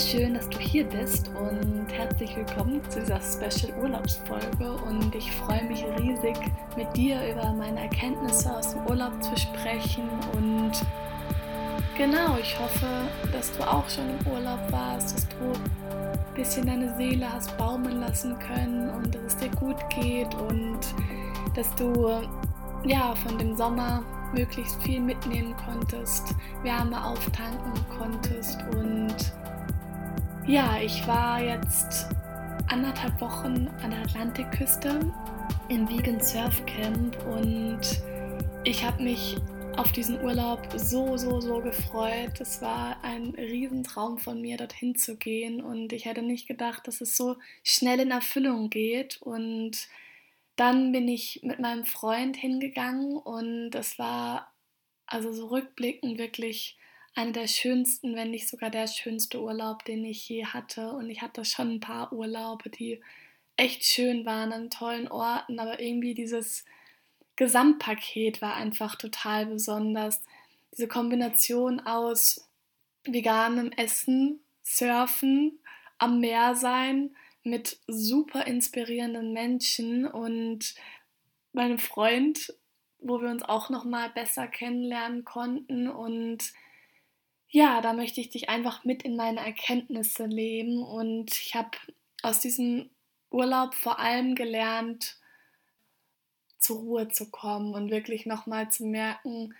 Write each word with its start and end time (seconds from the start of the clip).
Schön, 0.00 0.34
dass 0.34 0.48
du 0.48 0.58
hier 0.58 0.84
bist 0.84 1.28
und 1.28 1.86
herzlich 1.88 2.34
willkommen 2.34 2.80
zu 2.90 2.98
dieser 2.98 3.20
Special 3.20 3.72
Urlaubsfolge 3.80 4.72
und 4.88 5.14
ich 5.14 5.30
freue 5.30 5.62
mich 5.64 5.84
riesig 6.00 6.36
mit 6.76 6.96
dir 6.96 7.20
über 7.30 7.52
meine 7.52 7.82
Erkenntnisse 7.82 8.56
aus 8.56 8.72
dem 8.72 8.84
Urlaub 8.86 9.22
zu 9.22 9.36
sprechen 9.36 10.08
und 10.32 10.72
genau, 11.96 12.36
ich 12.40 12.58
hoffe, 12.58 12.88
dass 13.32 13.56
du 13.56 13.62
auch 13.62 13.88
schon 13.88 14.04
im 14.18 14.26
Urlaub 14.32 14.58
warst, 14.72 15.14
dass 15.14 15.28
du 15.28 15.36
ein 15.44 16.34
bisschen 16.34 16.66
deine 16.66 16.96
Seele 16.96 17.32
hast 17.32 17.56
baumeln 17.56 18.00
lassen 18.00 18.36
können 18.40 18.90
und 18.90 19.14
dass 19.14 19.22
es 19.22 19.36
dir 19.36 19.50
gut 19.50 19.78
geht 19.90 20.34
und 20.34 20.80
dass 21.54 21.72
du 21.76 22.20
ja 22.84 23.14
von 23.14 23.38
dem 23.38 23.56
Sommer 23.56 24.02
möglichst 24.34 24.82
viel 24.82 25.00
mitnehmen 25.00 25.54
konntest, 25.64 26.34
Wärme 26.64 27.02
auftanken 27.04 27.72
konntest. 27.96 28.58
Und 28.72 29.32
ja, 30.46 30.78
ich 30.82 31.06
war 31.06 31.42
jetzt 31.42 32.08
anderthalb 32.66 33.18
Wochen 33.20 33.68
an 33.82 33.90
der 33.90 34.00
Atlantikküste 34.00 35.00
im 35.68 35.88
Vegan 35.88 36.20
Surf 36.20 36.64
Camp 36.66 37.16
und 37.24 37.80
ich 38.64 38.84
habe 38.84 39.02
mich 39.02 39.36
auf 39.76 39.90
diesen 39.92 40.22
Urlaub 40.22 40.68
so, 40.76 41.16
so, 41.16 41.40
so 41.40 41.60
gefreut. 41.60 42.40
Es 42.40 42.60
war 42.60 43.02
ein 43.02 43.30
Riesentraum 43.30 44.18
von 44.18 44.40
mir, 44.40 44.56
dorthin 44.56 44.94
zu 44.96 45.16
gehen 45.16 45.62
und 45.62 45.92
ich 45.92 46.04
hätte 46.04 46.22
nicht 46.22 46.46
gedacht, 46.46 46.86
dass 46.86 47.00
es 47.00 47.16
so 47.16 47.36
schnell 47.62 48.00
in 48.00 48.10
Erfüllung 48.10 48.68
geht 48.68 49.20
und 49.22 49.88
dann 50.56 50.92
bin 50.92 51.08
ich 51.08 51.40
mit 51.42 51.58
meinem 51.58 51.84
Freund 51.84 52.36
hingegangen 52.36 53.16
und 53.16 53.70
das 53.70 53.98
war 53.98 54.52
also 55.06 55.32
so 55.32 55.46
rückblickend 55.46 56.18
wirklich 56.18 56.76
einer 57.14 57.32
der 57.32 57.46
schönsten, 57.46 58.16
wenn 58.16 58.30
nicht 58.30 58.48
sogar 58.48 58.70
der 58.70 58.86
schönste 58.88 59.40
Urlaub, 59.40 59.84
den 59.84 60.04
ich 60.04 60.28
je 60.28 60.46
hatte. 60.46 60.92
Und 60.92 61.10
ich 61.10 61.22
hatte 61.22 61.44
schon 61.44 61.74
ein 61.74 61.80
paar 61.80 62.12
Urlaube, 62.12 62.70
die 62.70 63.00
echt 63.56 63.84
schön 63.84 64.26
waren 64.26 64.52
an 64.52 64.70
tollen 64.70 65.08
Orten, 65.08 65.60
aber 65.60 65.80
irgendwie 65.80 66.14
dieses 66.14 66.64
Gesamtpaket 67.36 68.42
war 68.42 68.54
einfach 68.54 68.96
total 68.96 69.46
besonders. 69.46 70.22
Diese 70.72 70.88
Kombination 70.88 71.80
aus 71.80 72.48
veganem 73.04 73.70
Essen, 73.72 74.40
Surfen, 74.62 75.60
am 75.98 76.20
Meer 76.20 76.56
sein, 76.56 77.14
mit 77.44 77.78
super 77.86 78.46
inspirierenden 78.46 79.32
Menschen 79.32 80.06
und 80.06 80.74
meinem 81.52 81.78
Freund, 81.78 82.54
wo 82.98 83.20
wir 83.20 83.28
uns 83.28 83.42
auch 83.42 83.68
noch 83.68 83.84
mal 83.84 84.08
besser 84.10 84.48
kennenlernen 84.48 85.24
konnten 85.24 85.88
und 85.88 86.52
ja, 87.54 87.80
da 87.80 87.92
möchte 87.92 88.20
ich 88.20 88.30
dich 88.30 88.48
einfach 88.48 88.82
mit 88.82 89.04
in 89.04 89.14
meine 89.14 89.38
Erkenntnisse 89.38 90.26
leben 90.26 90.82
und 90.82 91.30
ich 91.38 91.54
habe 91.54 91.70
aus 92.20 92.40
diesem 92.40 92.90
Urlaub 93.30 93.76
vor 93.76 94.00
allem 94.00 94.34
gelernt, 94.34 95.20
zur 96.58 96.78
Ruhe 96.78 97.08
zu 97.10 97.30
kommen 97.30 97.72
und 97.72 97.92
wirklich 97.92 98.26
noch 98.26 98.46
mal 98.46 98.72
zu 98.72 98.84
merken, 98.84 99.54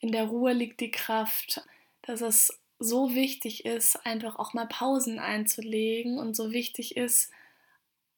in 0.00 0.10
der 0.10 0.24
Ruhe 0.24 0.54
liegt 0.54 0.80
die 0.80 0.90
Kraft, 0.90 1.62
dass 2.02 2.20
es 2.20 2.60
so 2.80 3.14
wichtig 3.14 3.64
ist, 3.64 4.04
einfach 4.04 4.40
auch 4.40 4.52
mal 4.52 4.66
Pausen 4.66 5.20
einzulegen 5.20 6.18
und 6.18 6.34
so 6.34 6.50
wichtig 6.50 6.96
ist, 6.96 7.30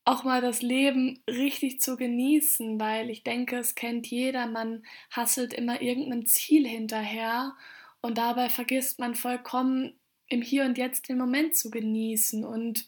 auch 0.06 0.24
mal 0.24 0.40
das 0.40 0.62
Leben 0.62 1.22
richtig 1.28 1.80
zu 1.80 1.98
genießen, 1.98 2.80
weil 2.80 3.10
ich 3.10 3.24
denke, 3.24 3.58
es 3.58 3.74
kennt 3.74 4.06
jeder, 4.06 4.46
man 4.46 4.84
hasselt 5.10 5.52
immer 5.52 5.82
irgendeinem 5.82 6.24
Ziel 6.24 6.66
hinterher 6.66 7.54
und 8.00 8.18
dabei 8.18 8.48
vergisst 8.48 8.98
man 8.98 9.14
vollkommen 9.14 9.98
im 10.28 10.42
Hier 10.42 10.64
und 10.64 10.78
Jetzt 10.78 11.08
den 11.08 11.18
Moment 11.18 11.56
zu 11.56 11.70
genießen 11.70 12.44
und 12.44 12.86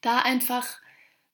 da 0.00 0.20
einfach 0.20 0.80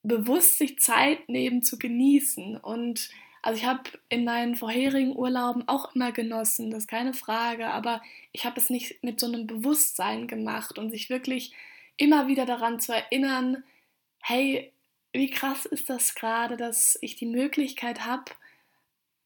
bewusst 0.03 0.57
sich 0.57 0.79
Zeit 0.79 1.27
nehmen 1.29 1.61
zu 1.61 1.77
genießen. 1.77 2.57
Und 2.57 3.09
also 3.41 3.59
ich 3.59 3.65
habe 3.65 3.83
in 4.09 4.23
meinen 4.23 4.55
vorherigen 4.55 5.15
Urlauben 5.15 5.67
auch 5.67 5.93
immer 5.95 6.11
genossen, 6.11 6.71
das 6.71 6.83
ist 6.83 6.87
keine 6.87 7.13
Frage, 7.13 7.67
aber 7.67 8.01
ich 8.31 8.45
habe 8.45 8.59
es 8.59 8.69
nicht 8.69 9.03
mit 9.03 9.19
so 9.19 9.27
einem 9.27 9.47
Bewusstsein 9.47 10.27
gemacht 10.27 10.77
und 10.77 10.91
sich 10.91 11.09
wirklich 11.09 11.53
immer 11.97 12.27
wieder 12.27 12.45
daran 12.45 12.79
zu 12.79 12.93
erinnern, 12.93 13.63
hey, 14.21 14.71
wie 15.13 15.29
krass 15.29 15.65
ist 15.65 15.89
das 15.89 16.15
gerade, 16.15 16.57
dass 16.57 16.97
ich 17.01 17.15
die 17.15 17.25
Möglichkeit 17.25 18.05
habe, 18.05 18.31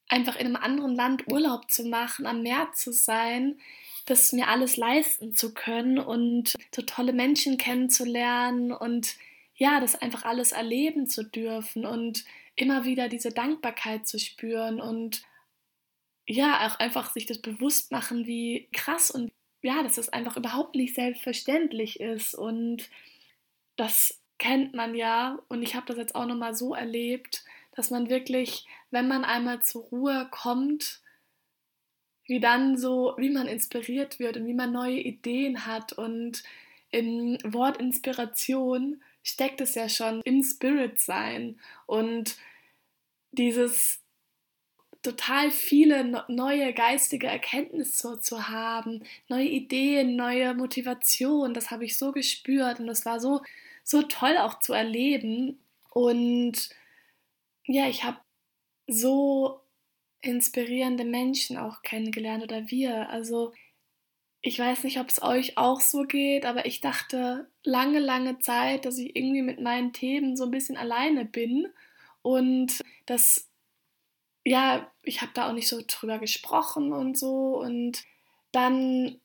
einfach 0.09 0.35
in 0.35 0.47
einem 0.47 0.55
anderen 0.55 0.95
Land 0.95 1.31
Urlaub 1.31 1.71
zu 1.71 1.85
machen, 1.85 2.25
am 2.25 2.41
Meer 2.41 2.69
zu 2.73 2.91
sein, 2.91 3.59
das 4.05 4.33
mir 4.33 4.47
alles 4.47 4.75
leisten 4.75 5.35
zu 5.35 5.53
können 5.53 5.99
und 5.99 6.55
so 6.75 6.81
tolle 6.81 7.13
Menschen 7.13 7.57
kennenzulernen 7.57 8.71
und 8.71 9.15
ja, 9.55 9.79
das 9.79 9.95
einfach 9.95 10.25
alles 10.25 10.51
erleben 10.51 11.07
zu 11.07 11.23
dürfen 11.23 11.85
und 11.85 12.25
immer 12.55 12.85
wieder 12.85 13.07
diese 13.07 13.29
Dankbarkeit 13.29 14.07
zu 14.07 14.19
spüren 14.19 14.81
und 14.81 15.23
ja, 16.27 16.67
auch 16.67 16.79
einfach 16.79 17.11
sich 17.11 17.25
das 17.25 17.39
bewusst 17.39 17.91
machen, 17.91 18.25
wie 18.25 18.67
krass 18.71 19.11
und 19.11 19.31
ja, 19.61 19.83
dass 19.83 19.95
das 19.95 20.09
einfach 20.09 20.37
überhaupt 20.37 20.75
nicht 20.75 20.95
selbstverständlich 20.95 21.99
ist 21.99 22.33
und 22.33 22.89
das 23.75 24.19
kennt 24.37 24.73
man 24.73 24.95
ja 24.95 25.39
und 25.49 25.61
ich 25.61 25.75
habe 25.75 25.85
das 25.85 25.97
jetzt 25.97 26.15
auch 26.15 26.25
nochmal 26.25 26.55
so 26.55 26.73
erlebt, 26.73 27.43
dass 27.79 27.91
man 27.91 28.09
wirklich, 28.09 28.67
wenn 28.91 29.07
man 29.07 29.23
einmal 29.23 29.63
zur 29.63 29.83
Ruhe 29.83 30.27
kommt, 30.31 30.99
wie 32.25 32.41
dann 32.41 32.77
so, 32.77 33.15
wie 33.17 33.29
man 33.29 33.47
inspiriert 33.47 34.19
wird 34.19 34.35
und 34.35 34.45
wie 34.45 34.53
man 34.53 34.73
neue 34.73 34.99
Ideen 34.99 35.65
hat 35.65 35.93
und 35.93 36.43
im 36.91 37.37
Wort 37.45 37.77
Inspiration 37.77 39.01
steckt 39.23 39.61
es 39.61 39.75
ja 39.75 39.87
schon 39.87 40.21
im 40.25 40.43
Spirit 40.43 40.99
sein 40.99 41.57
und 41.85 42.35
dieses 43.31 44.01
total 45.01 45.49
viele 45.49 46.25
neue 46.27 46.73
geistige 46.73 47.27
Erkenntnisse 47.27 48.19
zu 48.19 48.49
haben, 48.49 49.03
neue 49.29 49.47
Ideen, 49.47 50.17
neue 50.17 50.53
Motivation, 50.53 51.53
das 51.53 51.71
habe 51.71 51.85
ich 51.85 51.97
so 51.97 52.11
gespürt 52.11 52.81
und 52.81 52.87
das 52.87 53.05
war 53.05 53.21
so, 53.21 53.41
so 53.85 54.01
toll 54.01 54.35
auch 54.37 54.59
zu 54.59 54.73
erleben. 54.73 55.57
Und 55.91 56.69
ja, 57.69 57.87
ich 57.87 58.03
habe 58.03 58.17
so 58.87 59.61
inspirierende 60.21 61.05
Menschen 61.05 61.57
auch 61.57 61.83
kennengelernt 61.83 62.43
oder 62.43 62.69
wir. 62.71 63.09
Also 63.09 63.53
ich 64.41 64.59
weiß 64.59 64.83
nicht, 64.85 64.99
ob 64.99 65.09
es 65.09 65.21
euch 65.21 65.57
auch 65.57 65.81
so 65.81 66.03
geht, 66.03 66.45
aber 66.45 66.65
ich 66.65 66.81
dachte 66.81 67.49
lange, 67.63 67.99
lange 67.99 68.39
Zeit, 68.39 68.85
dass 68.85 68.97
ich 68.97 69.15
irgendwie 69.15 69.43
mit 69.43 69.61
meinen 69.61 69.93
Themen 69.93 70.37
so 70.37 70.45
ein 70.45 70.51
bisschen 70.51 70.77
alleine 70.77 71.25
bin 71.25 71.67
und 72.23 72.79
das, 73.05 73.49
ja, 74.45 74.91
ich 75.03 75.21
habe 75.21 75.33
da 75.35 75.49
auch 75.49 75.53
nicht 75.53 75.69
so 75.69 75.81
drüber 75.87 76.19
gesprochen 76.19 76.93
und 76.93 77.17
so 77.17 77.59
und 77.59 78.03
dann, 78.51 79.21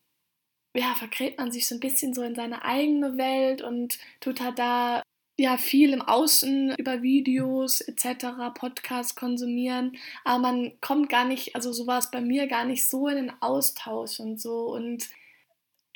ja, 0.76 0.94
vergräbt 0.96 1.38
man 1.38 1.52
sich 1.52 1.68
so 1.68 1.76
ein 1.76 1.80
bisschen 1.80 2.14
so 2.14 2.22
in 2.24 2.36
seine 2.36 2.64
eigene 2.64 3.18
Welt 3.18 3.62
und 3.62 3.98
tut 4.20 4.40
halt 4.42 4.58
da 4.60 5.03
ja 5.36 5.56
viel 5.56 5.92
im 5.92 6.02
Außen 6.02 6.74
über 6.76 7.02
Videos 7.02 7.80
etc., 7.80 8.26
Podcasts 8.54 9.16
konsumieren, 9.16 9.96
aber 10.24 10.38
man 10.38 10.72
kommt 10.80 11.08
gar 11.08 11.24
nicht, 11.24 11.54
also 11.56 11.72
so 11.72 11.86
war 11.86 11.98
es 11.98 12.10
bei 12.10 12.20
mir 12.20 12.46
gar 12.46 12.64
nicht 12.64 12.88
so 12.88 13.08
in 13.08 13.16
den 13.16 13.32
Austausch 13.40 14.20
und 14.20 14.40
so 14.40 14.72
und 14.74 15.08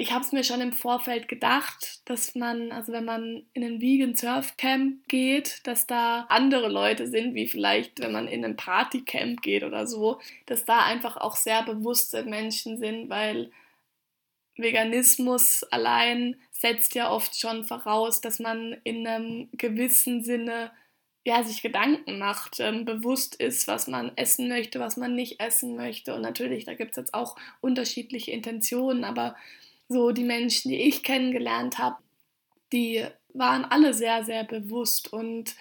ich 0.01 0.13
habe 0.13 0.25
es 0.25 0.31
mir 0.31 0.45
schon 0.45 0.61
im 0.61 0.73
Vorfeld 0.73 1.27
gedacht, 1.27 2.03
dass 2.05 2.37
man, 2.37 2.71
also 2.71 2.93
wenn 2.93 3.05
man 3.05 3.43
in 3.53 3.65
ein 3.65 3.81
Vegan 3.81 4.15
Surf 4.15 4.57
Camp 4.57 5.09
geht, 5.09 5.61
dass 5.65 5.89
da 5.89 6.27
andere 6.29 6.69
Leute 6.69 7.09
sind, 7.09 7.35
wie 7.35 7.49
vielleicht, 7.49 7.99
wenn 7.99 8.13
man 8.13 8.29
in 8.29 8.45
ein 8.45 8.55
Partycamp 8.55 9.43
geht 9.43 9.65
oder 9.65 9.89
so, 9.89 10.21
dass 10.47 10.65
da 10.65 10.85
einfach 10.85 11.17
auch 11.17 11.35
sehr 11.35 11.65
bewusste 11.65 12.23
Menschen 12.23 12.79
sind, 12.79 13.11
weil 13.11 13.51
Veganismus 14.59 15.65
allein 15.65 16.37
setzt 16.51 16.95
ja 16.95 17.11
oft 17.11 17.39
schon 17.39 17.65
voraus, 17.65 18.21
dass 18.21 18.39
man 18.39 18.77
in 18.85 19.07
einem 19.07 19.49
gewissen 19.53 20.23
Sinne 20.23 20.73
ja, 21.25 21.43
sich 21.43 21.61
Gedanken 21.61 22.19
macht, 22.19 22.59
ähm, 22.59 22.85
bewusst 22.85 23.35
ist, 23.35 23.69
was 23.69 23.87
man 23.87 24.17
essen 24.17 24.49
möchte, 24.49 24.81
was 24.81 24.97
man 24.97 25.15
nicht 25.15 25.41
essen 25.41 25.77
möchte. 25.77 26.15
Und 26.15 26.23
natürlich, 26.23 26.65
da 26.65 26.75
gibt 26.75 26.93
es 26.93 26.97
jetzt 26.97 27.15
auch 27.15 27.37
unterschiedliche 27.61 28.31
Intentionen, 28.31 29.05
aber 29.05 29.37
so 29.89 30.11
die 30.11 30.25
Menschen, 30.25 30.71
die 30.71 30.89
ich 30.89 31.03
kennengelernt 31.03 31.79
habe, 31.79 31.97
die 32.73 33.05
waren 33.35 33.65
alle 33.65 33.95
sehr, 33.95 34.25
sehr 34.25 34.45
bewusst 34.45 35.13
und 35.13 35.55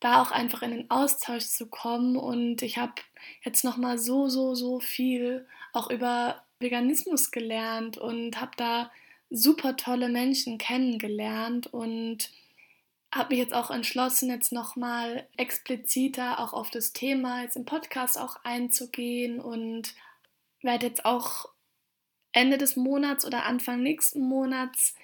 da 0.00 0.20
auch 0.20 0.32
einfach 0.32 0.62
in 0.62 0.72
den 0.72 0.90
Austausch 0.90 1.44
zu 1.44 1.66
kommen. 1.66 2.16
Und 2.16 2.62
ich 2.62 2.78
habe 2.78 2.94
jetzt 3.44 3.64
nochmal 3.64 3.98
so, 3.98 4.28
so, 4.28 4.54
so 4.54 4.80
viel 4.80 5.46
auch 5.72 5.90
über 5.90 6.42
Veganismus 6.62 7.30
gelernt 7.30 7.98
und 7.98 8.40
habe 8.40 8.52
da 8.56 8.90
super 9.30 9.76
tolle 9.76 10.08
Menschen 10.08 10.58
kennengelernt 10.58 11.66
und 11.72 12.30
habe 13.12 13.30
mich 13.30 13.38
jetzt 13.38 13.54
auch 13.54 13.70
entschlossen, 13.70 14.30
jetzt 14.30 14.52
nochmal 14.52 15.26
expliziter 15.36 16.38
auch 16.38 16.52
auf 16.54 16.70
das 16.70 16.92
Thema 16.92 17.42
jetzt 17.42 17.56
im 17.56 17.64
Podcast 17.64 18.18
auch 18.18 18.36
einzugehen 18.44 19.40
und 19.40 19.94
werde 20.62 20.86
jetzt 20.86 21.04
auch 21.04 21.46
Ende 22.32 22.56
des 22.56 22.76
Monats 22.76 23.26
oder 23.26 23.44
Anfang 23.44 23.82
nächsten 23.82 24.20
Monats 24.20 24.94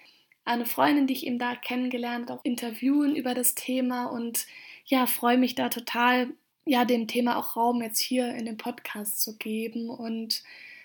eine 0.45 0.65
Freundin, 0.65 1.07
die 1.07 1.13
ich 1.13 1.27
eben 1.27 1.39
da 1.39 1.55
kennengelernt 1.55 2.31
auch 2.31 2.43
interviewen 2.45 3.15
über 3.15 3.35
das 3.35 3.55
Thema 3.55 4.07
und 4.07 4.47
ja, 4.87 5.07
freue 5.07 5.37
mich 5.37 5.55
da 5.55 5.69
total, 5.69 6.29
ja, 6.65 6.87
dem 6.87 7.07
Thema 7.07 7.37
auch 7.37 7.57
Raum 7.57 7.83
jetzt 7.83 8.01
hier 8.01 8.35
in 8.35 8.47
dem 8.47 8.57
Podcast 8.57 9.21
zu 9.21 9.37
geben 9.37 9.91
und 9.91 10.43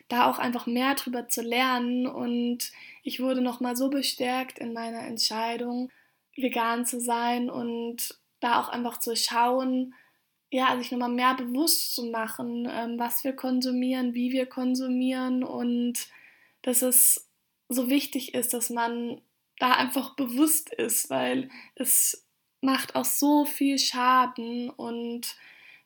da 0.08 0.30
auch 0.30 0.40
einfach 0.40 0.66
mehr 0.66 0.96
drüber 0.96 1.28
zu 1.28 1.42
lernen. 1.42 2.08
Und 2.08 2.72
ich 3.04 3.20
wurde 3.20 3.42
nochmal 3.42 3.76
so 3.76 3.90
bestärkt 3.90 4.60
in 4.60 4.74
meiner 4.74 5.02
Entscheidung, 5.02 5.92
vegan 6.36 6.86
zu 6.86 7.00
sein 7.00 7.50
und 7.50 8.20
da 8.40 8.60
auch 8.60 8.70
einfach 8.70 9.00
zu 9.00 9.16
schauen, 9.16 9.94
ja, 10.52 10.78
sich 10.78 10.92
nochmal 10.92 11.10
mehr 11.10 11.34
bewusst 11.34 11.96
zu 11.96 12.06
machen, 12.06 12.68
ähm, 12.72 13.00
was 13.00 13.24
wir 13.24 13.34
konsumieren, 13.34 14.14
wie 14.14 14.32
wir 14.32 14.46
konsumieren. 14.46 15.44
Und 15.44 16.08
dass 16.62 16.82
es 16.84 17.28
so 17.70 17.90
wichtig 17.90 18.36
ist, 18.36 18.54
dass 18.54 18.70
man 18.70 19.22
da 19.58 19.72
einfach 19.72 20.16
bewusst 20.16 20.72
ist, 20.74 21.10
weil 21.10 21.50
es 21.76 22.28
macht 22.62 22.96
auch 22.96 23.06
so 23.06 23.46
viel 23.46 23.80
Schaden. 23.80 24.70
Und 24.70 25.36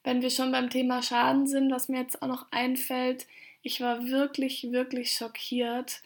wenn 0.04 0.22
wir 0.22 0.30
schon 0.30 0.52
beim 0.52 0.69
Thema 0.69 1.02
Schaden 1.02 1.48
sind, 1.48 1.72
was 1.72 1.88
mir 1.88 2.02
jetzt 2.02 2.22
auch 2.22 2.28
noch 2.28 2.52
einfällt, 2.52 3.25
ich 3.62 3.81
war 3.81 4.07
wirklich, 4.07 4.71
wirklich 4.71 5.12
schockiert, 5.12 6.01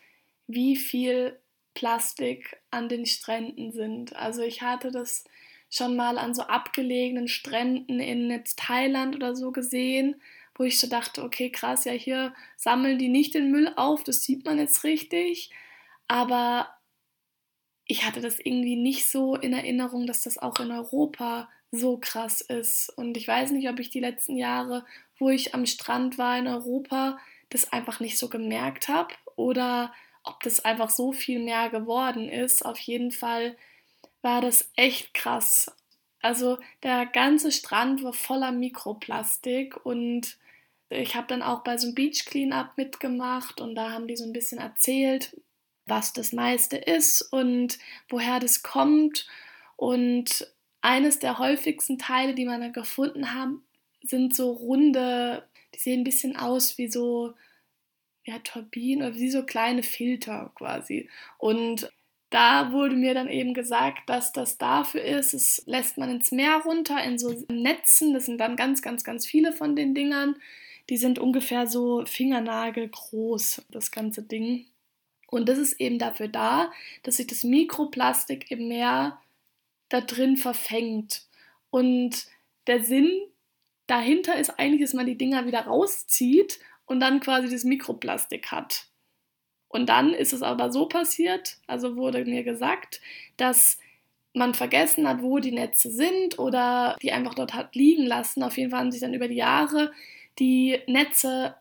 wie 0.48 0.76
viel 0.76 1.40
Plastik 1.74 2.58
an 2.72 2.90
den 2.90 3.06
Stränden 3.06 3.72
sind. 3.72 4.16
Also 4.16 4.42
ich 4.42 4.62
hatte 4.62 4.92
das 4.92 5.24
schon 5.70 5.96
mal 5.96 6.18
an 6.18 6.34
so 6.36 6.44
abgelegenen 6.44 7.28
Stränden 7.28 8.00
in 8.00 8.30
jetzt 8.30 8.60
Thailand 8.60 9.16
oder 9.16 9.36
so 9.36 9.52
gesehen, 9.52 10.22
wo 10.56 10.64
ich 10.66 10.80
so 10.80 10.88
dachte, 10.88 11.24
okay, 11.24 11.50
krass, 11.50 11.86
ja, 11.86 11.94
hier 11.94 12.34
sammeln 12.58 13.00
die 13.00 13.08
nicht 13.08 13.34
den 13.34 13.52
Müll 13.52 13.72
auf, 13.78 14.04
das 14.04 14.22
sieht 14.22 14.44
man 14.46 14.60
jetzt 14.60 14.84
richtig, 14.84 15.50
aber 16.08 16.68
ich 17.86 18.06
hatte 18.06 18.22
das 18.22 18.40
irgendwie 18.40 18.76
nicht 18.76 19.10
so 19.10 19.36
in 19.36 19.54
Erinnerung, 19.54 20.08
dass 20.08 20.24
das 20.24 20.38
auch 20.38 20.60
in 20.60 20.72
Europa 20.72 21.50
so 21.72 21.98
krass 21.98 22.42
ist. 22.42 22.90
Und 22.90 23.18
ich 23.18 23.28
weiß 23.28 23.52
nicht, 23.52 23.70
ob 23.70 23.80
ich 23.80 23.90
die 23.90 24.00
letzten 24.00 24.38
Jahre, 24.38 24.86
wo 25.18 25.30
ich 25.30 25.56
am 25.56 25.66
Strand 25.66 26.18
war 26.18 26.38
in 26.38 26.48
Europa, 26.48 27.18
das 27.52 27.72
einfach 27.72 28.00
nicht 28.00 28.18
so 28.18 28.30
gemerkt 28.30 28.88
habe 28.88 29.14
oder 29.36 29.94
ob 30.24 30.42
das 30.42 30.64
einfach 30.66 30.90
so 30.90 31.12
viel 31.12 31.40
mehr 31.40 31.70
geworden 31.70 32.30
ist. 32.30 32.66
Auf 32.66 32.80
jeden 32.80 33.12
Fall 33.12 33.56
war 34.22 34.42
das 34.42 34.72
echt 34.76 35.14
krass. 35.14 35.76
Also 36.22 36.60
der 36.84 37.06
ganze 37.06 37.52
Strand 37.52 38.04
war 38.04 38.14
voller 38.14 38.52
Mikroplastik 38.52 39.84
und 39.86 40.38
ich 40.90 41.16
habe 41.16 41.28
dann 41.28 41.42
auch 41.42 41.64
bei 41.64 41.78
so 41.78 41.88
einem 41.88 41.96
Beach 41.96 42.26
Cleanup 42.26 42.78
mitgemacht 42.78 43.62
und 43.62 43.76
da 43.76 43.92
haben 43.92 44.08
die 44.08 44.18
so 44.18 44.26
ein 44.26 44.34
bisschen 44.34 44.60
erzählt, 44.60 45.36
was 45.86 46.14
das 46.14 46.34
meiste 46.34 46.78
ist 46.78 47.22
und 47.22 47.80
woher 48.10 48.40
das 48.40 48.62
kommt. 48.62 49.26
Und 49.78 50.48
eines 50.82 51.20
der 51.20 51.40
häufigsten 51.40 51.98
Teile, 51.98 52.36
die 52.36 52.46
man 52.46 52.62
da 52.62 52.68
gefunden 52.68 53.34
hat, 53.34 53.50
sind 54.04 54.36
so 54.36 54.52
runde, 54.52 55.48
sehen 55.84 56.02
ein 56.02 56.06
bisschen 56.06 56.36
aus 56.36 56.78
wie 56.78 56.90
so 56.90 57.34
ja, 58.26 58.40
Turbinen 58.40 59.08
oder 59.08 59.16
wie 59.16 59.30
so 59.30 59.44
kleine 59.44 59.84
Filter 59.84 60.52
quasi. 60.56 61.10
Und 61.38 61.92
da 62.30 62.72
wurde 62.72 62.96
mir 62.96 63.14
dann 63.14 63.28
eben 63.28 63.54
gesagt, 63.54 64.10
dass 64.10 64.32
das 64.32 64.58
dafür 64.58 65.04
ist, 65.04 65.34
es 65.34 65.64
lässt 65.66 65.98
man 65.98 66.10
ins 66.10 66.32
Meer 66.32 66.62
runter 66.64 67.04
in 67.04 67.20
so 67.20 67.46
Netzen, 67.52 68.14
das 68.14 68.26
sind 68.26 68.38
dann 68.38 68.56
ganz, 68.56 68.82
ganz, 68.82 69.04
ganz 69.04 69.26
viele 69.26 69.52
von 69.52 69.76
den 69.76 69.94
Dingern. 69.94 70.36
Die 70.90 70.98
sind 70.98 71.20
ungefähr 71.20 71.68
so 71.68 72.06
fingernagelgroß, 72.06 73.64
das 73.70 73.92
ganze 73.92 74.24
Ding. 74.24 74.66
Und 75.28 75.48
das 75.48 75.58
ist 75.58 75.80
eben 75.80 76.00
dafür 76.00 76.28
da, 76.28 76.72
dass 77.04 77.18
sich 77.18 77.28
das 77.28 77.44
Mikroplastik 77.44 78.50
im 78.50 78.68
Meer 78.68 79.20
da 79.90 80.02
drin 80.02 80.38
verfängt. 80.38 81.26
Und 81.70 82.28
der 82.68 82.84
Sinn 82.84 83.10
dahinter 83.92 84.40
ist 84.40 84.58
eigentlich, 84.58 84.82
dass 84.82 84.94
man 84.94 85.06
die 85.06 85.18
Dinger 85.18 85.46
wieder 85.46 85.62
rauszieht 85.62 86.60
und 86.86 87.02
dann 87.02 87.20
quasi 87.20 87.50
das 87.50 87.66
Mikroplastik 87.66 88.52
hat. 88.52 88.88
Und 89.68 89.90
dann 89.90 90.14
ist 90.14 90.34
es 90.34 90.42
aber 90.42 90.72
so 90.72 90.88
passiert, 90.88 91.58
also 91.68 91.96
wurde 91.96 92.26
mir 92.26 92.44
gesagt, 92.44 93.02
dass 93.38 93.78
man 94.34 94.54
vergessen 94.54 95.08
hat, 95.08 95.22
wo 95.22 95.40
die 95.40 95.52
Netze 95.52 95.92
sind 95.92 96.40
oder 96.40 96.96
die 97.02 97.12
einfach 97.12 97.34
dort 97.34 97.54
hat 97.54 97.76
liegen 97.76 98.06
lassen. 98.06 98.44
Auf 98.44 98.58
jeden 98.58 98.72
Fall 98.72 98.80
haben 98.80 98.92
sich 98.92 99.02
dann 99.02 99.14
über 99.14 99.28
die 99.28 99.36
Jahre 99.36 99.92
die 100.40 100.80
Netze 100.88 101.56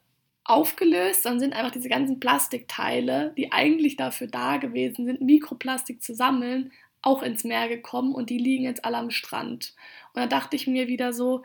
aufgelöst, 0.44 1.26
dann 1.26 1.38
sind 1.38 1.52
einfach 1.52 1.72
diese 1.72 1.88
ganzen 1.88 2.18
Plastikteile, 2.20 3.32
die 3.36 3.52
eigentlich 3.52 3.96
dafür 3.96 4.26
da 4.28 4.56
gewesen 4.56 5.04
sind, 5.04 5.20
Mikroplastik 5.20 6.02
zu 6.02 6.14
sammeln, 6.14 6.72
auch 7.02 7.22
ins 7.22 7.44
Meer 7.44 7.68
gekommen 7.68 8.14
und 8.14 8.30
die 8.30 8.38
liegen 8.38 8.64
jetzt 8.64 8.84
alle 8.84 8.98
am 8.98 9.10
Strand. 9.10 9.74
Und 10.14 10.22
da 10.22 10.26
dachte 10.26 10.56
ich 10.56 10.66
mir 10.66 10.86
wieder 10.86 11.12
so, 11.12 11.42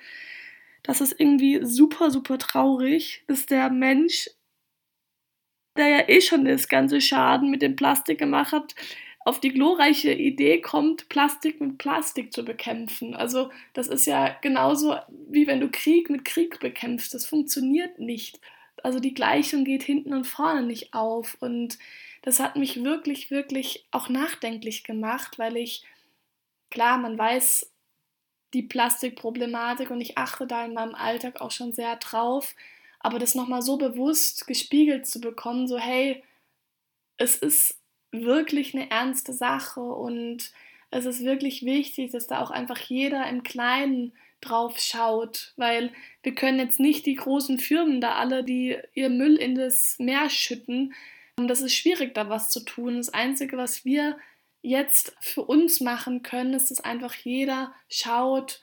das 0.85 1.01
ist 1.01 1.19
irgendwie 1.19 1.65
super, 1.65 2.11
super 2.11 2.37
traurig, 2.37 3.23
dass 3.27 3.45
der 3.45 3.69
Mensch 3.69 4.29
der 5.77 5.87
ja 5.87 6.09
eh 6.09 6.21
schon 6.21 6.45
das 6.45 6.67
ganze 6.67 7.01
Schaden 7.01 7.49
mit 7.49 7.61
dem 7.61 7.75
Plastik 7.75 8.17
gemacht 8.17 8.51
hat, 8.53 8.75
auf 9.25 9.39
die 9.39 9.49
glorreiche 9.49 10.13
Idee 10.13 10.61
kommt, 10.61 11.09
Plastik 11.09 11.59
mit 11.59 11.79
Plastik 11.79 12.31
zu 12.31 12.45
bekämpfen. 12.45 13.15
Also 13.15 13.49
das 13.73 13.87
ist 13.87 14.05
ja 14.05 14.37
genauso 14.41 14.95
wie 15.27 15.47
wenn 15.47 15.59
du 15.59 15.69
Krieg 15.69 16.09
mit 16.09 16.25
Krieg 16.25 16.59
bekämpfst. 16.59 17.13
Das 17.13 17.25
funktioniert 17.25 17.97
nicht. 17.97 18.39
Also 18.83 18.99
die 18.99 19.15
Gleichung 19.15 19.65
geht 19.65 19.81
hinten 19.81 20.13
und 20.13 20.27
vorne 20.27 20.61
nicht 20.61 20.93
auf. 20.93 21.37
Und 21.39 21.79
das 22.21 22.39
hat 22.39 22.55
mich 22.55 22.83
wirklich, 22.83 23.31
wirklich 23.31 23.87
auch 23.89 24.09
nachdenklich 24.09 24.83
gemacht, 24.83 25.39
weil 25.39 25.57
ich, 25.57 25.83
klar, 26.69 26.99
man 26.99 27.17
weiß 27.17 27.74
die 28.53 28.63
Plastikproblematik 28.63 29.91
und 29.91 30.01
ich 30.01 30.17
achte 30.17 30.47
da 30.47 30.65
in 30.65 30.73
meinem 30.73 30.95
Alltag 30.95 31.41
auch 31.41 31.51
schon 31.51 31.73
sehr 31.73 31.95
drauf. 31.97 32.55
Aber 32.99 33.19
das 33.19 33.35
nochmal 33.35 33.61
so 33.61 33.77
bewusst 33.77 34.47
gespiegelt 34.47 35.05
zu 35.05 35.19
bekommen, 35.19 35.67
so 35.67 35.77
hey, 35.77 36.23
es 37.17 37.35
ist 37.35 37.77
wirklich 38.11 38.73
eine 38.73 38.89
ernste 38.89 39.33
Sache 39.33 39.81
und 39.81 40.51
es 40.91 41.05
ist 41.05 41.23
wirklich 41.23 41.65
wichtig, 41.65 42.11
dass 42.11 42.27
da 42.27 42.41
auch 42.41 42.51
einfach 42.51 42.79
jeder 42.79 43.27
im 43.27 43.43
Kleinen 43.43 44.13
drauf 44.41 44.79
schaut, 44.79 45.53
weil 45.57 45.91
wir 46.23 46.35
können 46.35 46.59
jetzt 46.59 46.79
nicht 46.79 47.05
die 47.05 47.15
großen 47.15 47.59
Firmen 47.59 47.99
da 47.99 48.15
alle, 48.15 48.43
die 48.43 48.77
ihr 48.93 49.09
Müll 49.09 49.35
in 49.35 49.55
das 49.55 49.97
Meer 49.99 50.29
schütten. 50.29 50.93
Und 51.37 51.47
das 51.47 51.61
ist 51.61 51.73
schwierig, 51.73 52.13
da 52.13 52.29
was 52.29 52.49
zu 52.49 52.61
tun. 52.61 52.97
Das 52.97 53.13
Einzige, 53.13 53.57
was 53.57 53.83
wir 53.85 54.17
jetzt 54.65 55.15
für 55.19 55.43
uns 55.43 55.79
machen 55.79 56.23
können, 56.23 56.53
ist, 56.53 56.71
dass 56.71 56.81
einfach 56.81 57.13
jeder 57.13 57.73
schaut, 57.87 58.61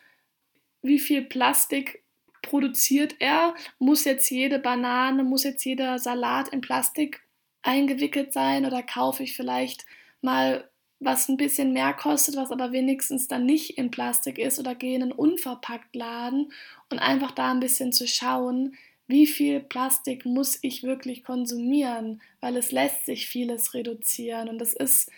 wie 0.82 0.98
viel 0.98 1.22
Plastik 1.22 2.02
produziert 2.42 3.16
er? 3.20 3.54
Muss 3.78 4.04
jetzt 4.04 4.28
jede 4.30 4.58
Banane, 4.58 5.22
muss 5.22 5.44
jetzt 5.44 5.64
jeder 5.64 5.98
Salat 5.98 6.48
in 6.48 6.60
Plastik 6.60 7.22
eingewickelt 7.62 8.32
sein 8.32 8.66
oder 8.66 8.82
kaufe 8.82 9.22
ich 9.22 9.36
vielleicht 9.36 9.86
mal 10.20 10.68
was 10.98 11.28
ein 11.28 11.36
bisschen 11.36 11.72
mehr 11.72 11.92
kostet, 11.94 12.36
was 12.36 12.52
aber 12.52 12.72
wenigstens 12.72 13.26
dann 13.26 13.44
nicht 13.44 13.76
in 13.78 13.90
Plastik 13.90 14.38
ist 14.38 14.58
oder 14.58 14.74
gehe 14.74 14.94
in 14.94 15.02
einen 15.02 15.12
unverpackt 15.12 15.94
Laden 15.96 16.52
und 16.90 16.98
einfach 16.98 17.32
da 17.32 17.50
ein 17.50 17.60
bisschen 17.60 17.92
zu 17.92 18.06
schauen, 18.06 18.76
wie 19.08 19.26
viel 19.26 19.60
Plastik 19.60 20.24
muss 20.24 20.58
ich 20.62 20.84
wirklich 20.84 21.24
konsumieren, 21.24 22.22
weil 22.40 22.56
es 22.56 22.70
lässt 22.70 23.06
sich 23.06 23.26
vieles 23.28 23.74
reduzieren 23.74 24.48
und 24.48 24.58
das 24.58 24.72
ist 24.72 25.10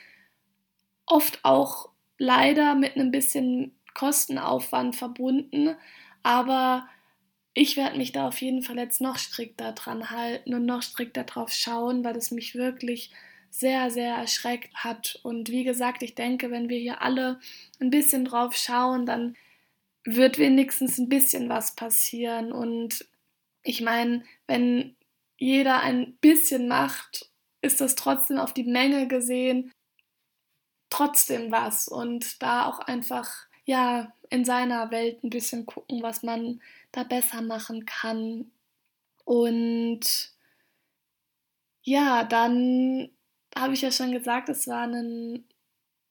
oft 1.06 1.40
auch 1.44 1.90
leider 2.18 2.74
mit 2.74 2.96
einem 2.96 3.10
bisschen 3.10 3.74
Kostenaufwand 3.94 4.96
verbunden, 4.96 5.76
aber 6.22 6.88
ich 7.54 7.76
werde 7.76 7.96
mich 7.96 8.12
da 8.12 8.28
auf 8.28 8.40
jeden 8.40 8.62
Fall 8.62 8.78
jetzt 8.78 9.00
noch 9.00 9.16
strikter 9.16 9.72
dran 9.72 10.10
halten 10.10 10.54
und 10.54 10.66
noch 10.66 10.82
strikter 10.82 11.22
drauf 11.22 11.52
schauen, 11.52 12.04
weil 12.04 12.16
es 12.16 12.32
mich 12.32 12.56
wirklich 12.56 13.12
sehr, 13.48 13.90
sehr 13.90 14.16
erschreckt 14.16 14.74
hat. 14.74 15.20
Und 15.22 15.48
wie 15.48 15.62
gesagt, 15.62 16.02
ich 16.02 16.16
denke, 16.16 16.50
wenn 16.50 16.68
wir 16.68 16.78
hier 16.78 17.00
alle 17.02 17.38
ein 17.80 17.90
bisschen 17.90 18.24
drauf 18.24 18.56
schauen, 18.56 19.06
dann 19.06 19.36
wird 20.04 20.38
wenigstens 20.38 20.98
ein 20.98 21.08
bisschen 21.08 21.48
was 21.48 21.76
passieren. 21.76 22.52
Und 22.52 23.06
ich 23.62 23.80
meine, 23.80 24.24
wenn 24.48 24.96
jeder 25.38 25.80
ein 25.80 26.16
bisschen 26.20 26.66
macht, 26.66 27.30
ist 27.62 27.80
das 27.80 27.94
trotzdem 27.94 28.38
auf 28.38 28.52
die 28.52 28.64
Menge 28.64 29.06
gesehen 29.06 29.70
trotzdem 30.94 31.50
was. 31.50 31.88
Und 31.88 32.42
da 32.42 32.66
auch 32.66 32.80
einfach, 32.80 33.30
ja, 33.64 34.12
in 34.30 34.44
seiner 34.44 34.90
Welt 34.90 35.22
ein 35.24 35.30
bisschen 35.30 35.66
gucken, 35.66 36.02
was 36.02 36.22
man 36.22 36.60
da 36.92 37.02
besser 37.04 37.42
machen 37.42 37.86
kann. 37.86 38.50
Und 39.24 40.32
ja, 41.82 42.24
dann 42.24 43.10
habe 43.56 43.74
ich 43.74 43.82
ja 43.82 43.90
schon 43.90 44.12
gesagt, 44.12 44.48
es 44.48 44.66
war 44.66 44.86
ein 44.86 45.44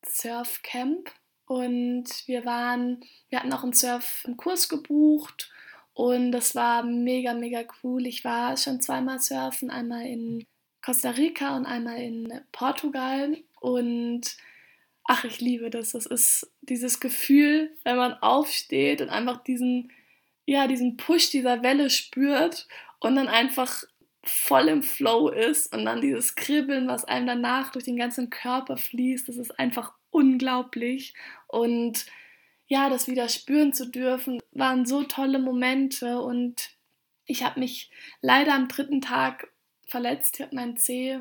Surfcamp 0.05 1.11
und 1.45 2.05
wir 2.25 2.45
waren, 2.45 3.03
wir 3.29 3.39
hatten 3.39 3.53
auch 3.53 3.63
einen 3.63 3.73
Surfkurs 3.73 4.69
gebucht 4.69 5.51
und 5.93 6.31
das 6.31 6.55
war 6.55 6.83
mega, 6.83 7.33
mega 7.33 7.63
cool. 7.83 8.07
Ich 8.07 8.23
war 8.23 8.57
schon 8.57 8.81
zweimal 8.81 9.19
surfen, 9.19 9.69
einmal 9.69 10.05
in 10.05 10.45
Costa 10.81 11.11
Rica 11.11 11.55
und 11.55 11.65
einmal 11.65 11.97
in 11.97 12.41
Portugal. 12.51 13.37
Und 13.59 14.37
ach, 15.05 15.24
ich 15.25 15.39
liebe 15.39 15.69
das. 15.69 15.91
Das 15.91 16.05
ist 16.05 16.51
dieses 16.62 17.00
Gefühl, 17.00 17.75
wenn 17.83 17.98
man 17.98 18.13
aufsteht 18.13 19.01
und 19.01 19.10
einfach 19.10 19.43
diesen, 19.43 19.91
ja, 20.45 20.67
diesen 20.67 20.98
Push 20.98 21.29
dieser 21.29 21.63
Welle 21.63 21.89
spürt 21.89 22.67
und 23.00 23.15
dann 23.15 23.27
einfach 23.27 23.83
voll 24.24 24.69
im 24.69 24.83
Flow 24.83 25.29
ist 25.29 25.74
und 25.74 25.86
dann 25.86 26.01
dieses 26.01 26.36
Kribbeln, 26.36 26.88
was 26.88 27.03
einem 27.05 27.27
danach 27.27 27.72
durch 27.72 27.86
den 27.86 27.98
ganzen 27.98 28.29
Körper 28.29 28.77
fließt, 28.77 29.27
das 29.27 29.36
ist 29.36 29.60
einfach 29.60 29.93
unglaublich. 30.12 31.13
Und 31.48 32.05
ja, 32.67 32.89
das 32.89 33.07
wieder 33.07 33.27
spüren 33.27 33.74
zu 33.74 33.89
dürfen, 33.89 34.39
waren 34.51 34.86
so 34.86 35.03
tolle 35.03 35.39
Momente 35.39 36.22
und 36.22 36.72
ich 37.25 37.43
habe 37.43 37.60
mich 37.60 37.91
leider 38.22 38.53
am 38.53 38.67
dritten 38.67 39.01
Tag 39.01 39.50
verletzt. 39.88 40.36
Ich 40.36 40.45
habe 40.45 40.55
meinen 40.55 40.77
Zeh 40.77 41.19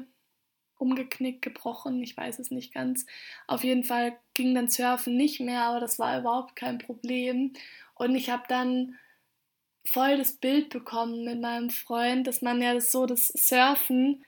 umgeknickt, 0.82 1.42
gebrochen, 1.42 2.02
ich 2.02 2.16
weiß 2.16 2.40
es 2.40 2.50
nicht 2.50 2.74
ganz. 2.74 3.06
Auf 3.46 3.62
jeden 3.62 3.84
Fall 3.84 4.18
ging 4.34 4.54
dann 4.54 4.68
Surfen 4.68 5.16
nicht 5.16 5.40
mehr, 5.40 5.62
aber 5.62 5.80
das 5.80 5.98
war 5.98 6.18
überhaupt 6.18 6.56
kein 6.56 6.78
Problem. 6.78 7.52
Und 7.94 8.16
ich 8.16 8.30
habe 8.30 8.42
dann 8.48 8.98
voll 9.86 10.16
das 10.16 10.34
Bild 10.34 10.70
bekommen 10.70 11.24
mit 11.24 11.40
meinem 11.40 11.70
Freund, 11.70 12.26
dass 12.26 12.42
man 12.42 12.60
ja 12.60 12.74
das 12.74 12.90
so 12.90 13.06
das 13.06 13.28
Surfen 13.28 14.24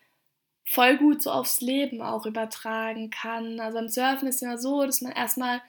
voll 0.64 0.96
gut 0.96 1.22
so 1.22 1.30
aufs 1.32 1.60
Leben 1.60 2.00
auch 2.00 2.24
übertragen 2.24 3.10
kann. 3.10 3.58
Also 3.60 3.78
am 3.78 3.88
Surfen 3.88 4.28
ist 4.28 4.40
ja 4.40 4.56
so, 4.56 4.86
dass 4.86 5.00
man 5.00 5.12
erstmal 5.12 5.60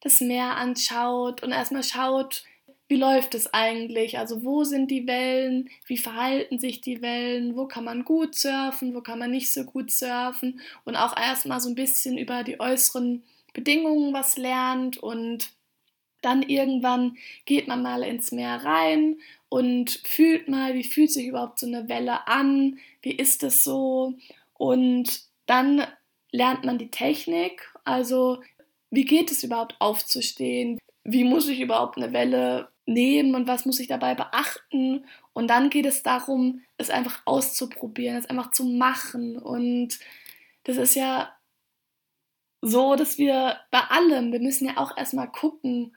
das 0.00 0.20
Meer 0.20 0.56
anschaut 0.56 1.42
und 1.42 1.50
erstmal 1.50 1.82
schaut, 1.82 2.44
wie 2.90 2.96
läuft 2.96 3.36
es 3.36 3.54
eigentlich? 3.54 4.18
Also 4.18 4.42
wo 4.42 4.64
sind 4.64 4.90
die 4.90 5.06
Wellen? 5.06 5.70
Wie 5.86 5.96
verhalten 5.96 6.58
sich 6.58 6.80
die 6.80 7.00
Wellen? 7.00 7.54
Wo 7.54 7.66
kann 7.66 7.84
man 7.84 8.04
gut 8.04 8.34
surfen? 8.34 8.96
Wo 8.96 9.00
kann 9.00 9.20
man 9.20 9.30
nicht 9.30 9.52
so 9.52 9.62
gut 9.62 9.92
surfen? 9.92 10.60
Und 10.84 10.96
auch 10.96 11.16
erstmal 11.16 11.60
so 11.60 11.68
ein 11.68 11.76
bisschen 11.76 12.18
über 12.18 12.42
die 12.42 12.58
äußeren 12.58 13.22
Bedingungen 13.52 14.12
was 14.12 14.36
lernt 14.36 14.98
und 14.98 15.52
dann 16.20 16.42
irgendwann 16.42 17.16
geht 17.44 17.68
man 17.68 17.80
mal 17.80 18.02
ins 18.02 18.32
Meer 18.32 18.56
rein 18.64 19.20
und 19.48 20.00
fühlt 20.04 20.48
mal, 20.48 20.74
wie 20.74 20.82
fühlt 20.82 21.12
sich 21.12 21.26
überhaupt 21.26 21.60
so 21.60 21.66
eine 21.66 21.88
Welle 21.88 22.26
an? 22.26 22.80
Wie 23.02 23.12
ist 23.12 23.44
es 23.44 23.62
so? 23.62 24.14
Und 24.54 25.22
dann 25.46 25.86
lernt 26.32 26.64
man 26.64 26.78
die 26.78 26.90
Technik, 26.90 27.72
also 27.84 28.42
wie 28.90 29.04
geht 29.04 29.30
es 29.30 29.44
überhaupt 29.44 29.76
aufzustehen? 29.78 30.80
Wie 31.04 31.22
muss 31.22 31.48
ich 31.48 31.60
überhaupt 31.60 31.96
eine 31.96 32.12
Welle 32.12 32.69
nehmen 32.86 33.34
und 33.34 33.46
was 33.46 33.66
muss 33.66 33.80
ich 33.80 33.88
dabei 33.88 34.14
beachten? 34.14 35.04
Und 35.32 35.48
dann 35.48 35.70
geht 35.70 35.86
es 35.86 36.02
darum, 36.02 36.62
es 36.76 36.90
einfach 36.90 37.22
auszuprobieren, 37.24 38.16
es 38.16 38.26
einfach 38.26 38.50
zu 38.50 38.64
machen. 38.64 39.38
Und 39.38 39.98
das 40.64 40.76
ist 40.76 40.94
ja 40.94 41.34
so, 42.62 42.94
dass 42.96 43.18
wir 43.18 43.58
bei 43.70 43.80
allem, 43.80 44.32
wir 44.32 44.40
müssen 44.40 44.66
ja 44.66 44.76
auch 44.76 44.96
erstmal 44.96 45.30
gucken, 45.30 45.96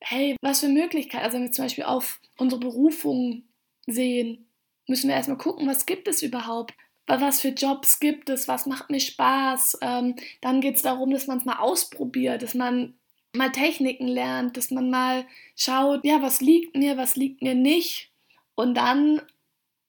hey, 0.00 0.36
was 0.42 0.60
für 0.60 0.68
Möglichkeiten, 0.68 1.24
also 1.24 1.36
wenn 1.36 1.44
wir 1.44 1.52
zum 1.52 1.64
Beispiel 1.64 1.84
auf 1.84 2.20
unsere 2.36 2.60
Berufung 2.60 3.44
sehen, 3.86 4.46
müssen 4.86 5.08
wir 5.08 5.16
erstmal 5.16 5.38
gucken, 5.38 5.66
was 5.66 5.86
gibt 5.86 6.08
es 6.08 6.22
überhaupt? 6.22 6.74
Was 7.06 7.40
für 7.40 7.48
Jobs 7.48 8.00
gibt 8.00 8.30
es? 8.30 8.48
Was 8.48 8.66
macht 8.66 8.90
mir 8.90 9.00
Spaß? 9.00 9.78
Ähm, 9.82 10.16
dann 10.40 10.60
geht 10.60 10.76
es 10.76 10.82
darum, 10.82 11.10
dass 11.10 11.26
man 11.26 11.38
es 11.38 11.44
mal 11.44 11.58
ausprobiert, 11.58 12.42
dass 12.42 12.54
man 12.54 12.94
mal 13.34 13.52
Techniken 13.52 14.08
lernt, 14.08 14.56
dass 14.56 14.70
man 14.70 14.90
mal 14.90 15.26
schaut, 15.56 16.04
ja, 16.04 16.22
was 16.22 16.40
liegt 16.40 16.76
mir, 16.76 16.96
was 16.96 17.16
liegt 17.16 17.42
mir 17.42 17.54
nicht. 17.54 18.10
Und 18.54 18.74
dann 18.74 19.20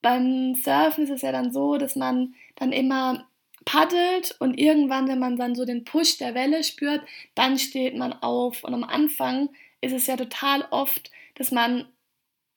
beim 0.01 0.55
Surfen 0.55 1.05
ist 1.05 1.09
es 1.09 1.21
ja 1.21 1.31
dann 1.31 1.51
so, 1.51 1.77
dass 1.77 1.95
man 1.95 2.35
dann 2.55 2.71
immer 2.71 3.27
paddelt 3.65 4.35
und 4.39 4.59
irgendwann, 4.59 5.07
wenn 5.07 5.19
man 5.19 5.37
dann 5.37 5.55
so 5.55 5.65
den 5.65 5.83
Push 5.83 6.17
der 6.17 6.35
Welle 6.35 6.63
spürt, 6.63 7.01
dann 7.33 7.57
steht 7.57 7.97
man 7.97 8.13
auf. 8.13 8.63
Und 8.63 8.73
am 8.73 8.83
Anfang 8.83 9.49
ist 9.81 9.93
es 9.93 10.07
ja 10.07 10.15
total 10.15 10.67
oft, 10.69 11.11
dass 11.35 11.51
man 11.51 11.87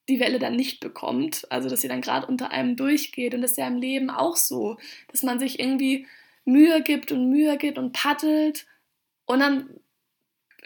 die 0.09 0.21
Welle 0.21 0.39
dann 0.39 0.57
nicht 0.57 0.81
bekommt, 0.81 1.47
also 1.51 1.69
dass 1.69 1.83
sie 1.83 1.89
dann 1.89 2.01
gerade 2.01 2.27
unter 2.27 2.51
einem 2.51 2.77
durchgeht. 2.77 3.35
Und 3.35 3.43
das 3.43 3.53
ist 3.53 3.57
ja 3.59 3.67
im 3.67 3.77
Leben 3.77 4.11
auch 4.11 4.37
so, 4.37 4.77
dass 5.11 5.23
man 5.23 5.39
sich 5.39 5.61
irgendwie 5.61 6.07
Mühe 6.45 6.83
gibt 6.83 7.13
und 7.13 7.29
Mühe 7.29 7.59
gibt 7.59 7.79
und 7.79 7.93
paddelt 7.93 8.67
und 9.27 9.41
dann 9.41 9.69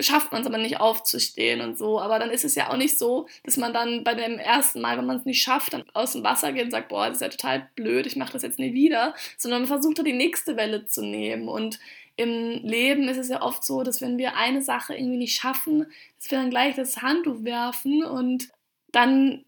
schafft 0.00 0.32
man 0.32 0.40
es 0.40 0.46
aber 0.46 0.58
nicht 0.58 0.80
aufzustehen 0.80 1.60
und 1.60 1.78
so. 1.78 2.00
Aber 2.00 2.18
dann 2.18 2.30
ist 2.30 2.44
es 2.44 2.54
ja 2.54 2.70
auch 2.70 2.76
nicht 2.76 2.98
so, 2.98 3.26
dass 3.44 3.56
man 3.56 3.72
dann 3.72 4.04
bei 4.04 4.14
dem 4.14 4.38
ersten 4.38 4.80
Mal, 4.80 4.98
wenn 4.98 5.06
man 5.06 5.18
es 5.18 5.24
nicht 5.24 5.42
schafft, 5.42 5.72
dann 5.72 5.84
aus 5.94 6.12
dem 6.12 6.24
Wasser 6.24 6.52
geht 6.52 6.64
und 6.64 6.70
sagt, 6.70 6.88
boah, 6.88 7.06
das 7.06 7.16
ist 7.16 7.22
ja 7.22 7.28
total 7.28 7.68
blöd, 7.74 8.06
ich 8.06 8.16
mache 8.16 8.32
das 8.32 8.42
jetzt 8.42 8.58
nie 8.58 8.74
wieder, 8.74 9.14
sondern 9.36 9.62
man 9.62 9.68
versucht 9.68 9.98
da 9.98 10.02
die 10.02 10.12
nächste 10.12 10.56
Welle 10.56 10.86
zu 10.86 11.02
nehmen. 11.02 11.48
Und 11.48 11.78
im 12.16 12.62
Leben 12.62 13.08
ist 13.08 13.18
es 13.18 13.28
ja 13.28 13.42
oft 13.42 13.64
so, 13.64 13.82
dass 13.82 14.00
wenn 14.00 14.18
wir 14.18 14.36
eine 14.36 14.62
Sache 14.62 14.94
irgendwie 14.94 15.18
nicht 15.18 15.38
schaffen, 15.38 15.86
dass 16.18 16.30
wir 16.30 16.38
dann 16.38 16.50
gleich 16.50 16.74
das 16.74 17.02
Handtuch 17.02 17.44
werfen 17.44 18.04
und 18.04 18.48
dann 18.92 19.44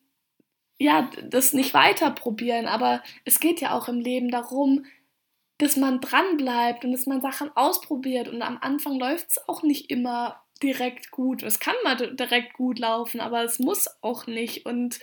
ja, 0.79 1.09
das 1.23 1.53
nicht 1.53 1.73
weiter 1.75 2.11
probieren. 2.11 2.67
Aber 2.67 3.03
es 3.25 3.41
geht 3.41 3.61
ja 3.61 3.77
auch 3.77 3.89
im 3.89 4.01
Leben 4.01 4.31
darum, 4.31 4.85
dass 5.58 5.76
man 5.76 6.00
dran 6.00 6.37
bleibt 6.37 6.84
und 6.84 6.92
dass 6.92 7.06
man 7.06 7.20
Sachen 7.20 7.50
ausprobiert. 7.56 8.28
Und 8.28 8.42
am 8.42 8.58
Anfang 8.61 8.99
läuft 8.99 9.30
es 9.30 9.49
auch 9.49 9.62
nicht 9.62 9.90
immer 9.90 10.42
direkt 10.62 11.11
gut. 11.11 11.42
Es 11.42 11.61
kann 11.61 11.75
mal 11.84 12.14
direkt 12.16 12.54
gut 12.54 12.78
laufen, 12.78 13.20
aber 13.20 13.44
es 13.44 13.58
muss 13.58 13.88
auch 14.00 14.26
nicht. 14.26 14.66
Und 14.66 15.00